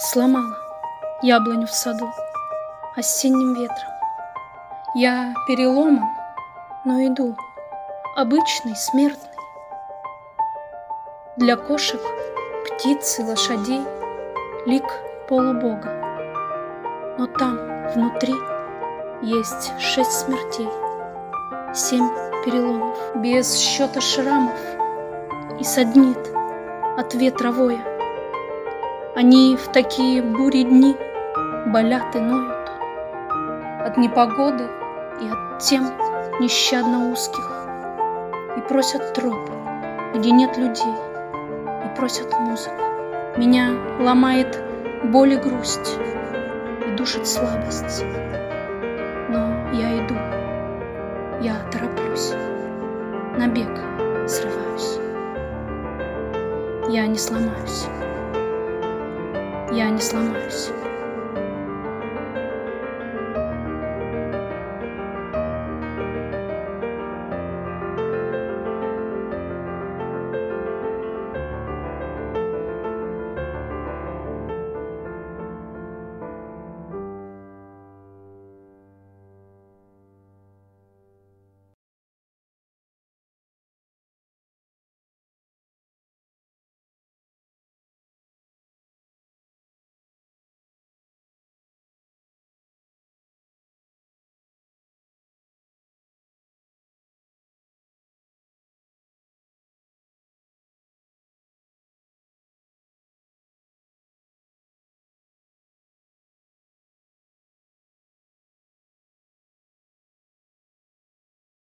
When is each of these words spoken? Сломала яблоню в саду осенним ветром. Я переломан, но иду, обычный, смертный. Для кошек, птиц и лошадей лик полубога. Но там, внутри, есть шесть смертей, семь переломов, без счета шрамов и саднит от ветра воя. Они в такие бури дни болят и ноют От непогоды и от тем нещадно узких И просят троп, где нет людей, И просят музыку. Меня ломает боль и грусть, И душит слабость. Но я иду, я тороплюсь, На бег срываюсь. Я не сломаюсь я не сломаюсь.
Сломала 0.00 0.56
яблоню 1.22 1.66
в 1.66 1.72
саду 1.72 2.08
осенним 2.94 3.54
ветром. 3.54 3.90
Я 4.94 5.34
переломан, 5.48 6.08
но 6.84 7.04
иду, 7.04 7.36
обычный, 8.14 8.76
смертный. 8.76 9.28
Для 11.36 11.56
кошек, 11.56 12.00
птиц 12.64 13.18
и 13.18 13.24
лошадей 13.24 13.82
лик 14.66 14.84
полубога. 15.28 15.90
Но 17.18 17.26
там, 17.26 17.56
внутри, 17.92 18.34
есть 19.20 19.72
шесть 19.80 20.12
смертей, 20.12 20.68
семь 21.74 22.08
переломов, 22.44 23.16
без 23.16 23.58
счета 23.58 24.00
шрамов 24.00 24.60
и 25.58 25.64
саднит 25.64 26.24
от 26.96 27.14
ветра 27.14 27.50
воя. 27.50 27.97
Они 29.14 29.56
в 29.56 29.68
такие 29.68 30.22
бури 30.22 30.62
дни 30.62 30.94
болят 31.66 32.14
и 32.14 32.20
ноют 32.20 32.70
От 33.80 33.96
непогоды 33.96 34.68
и 35.20 35.28
от 35.28 35.58
тем 35.58 35.86
нещадно 36.40 37.10
узких 37.10 37.50
И 38.56 38.60
просят 38.60 39.14
троп, 39.14 39.50
где 40.14 40.30
нет 40.30 40.56
людей, 40.56 40.94
И 41.84 41.96
просят 41.96 42.38
музыку. 42.38 42.76
Меня 43.36 43.70
ломает 43.98 44.62
боль 45.04 45.32
и 45.32 45.36
грусть, 45.36 45.98
И 46.86 46.90
душит 46.96 47.26
слабость. 47.26 48.04
Но 49.30 49.70
я 49.72 50.04
иду, 50.04 50.14
я 51.40 51.54
тороплюсь, 51.72 52.32
На 53.36 53.48
бег 53.48 53.70
срываюсь. 54.28 54.98
Я 56.90 57.06
не 57.06 57.18
сломаюсь 57.18 57.86
я 59.72 59.90
не 59.90 60.00
сломаюсь. 60.00 60.70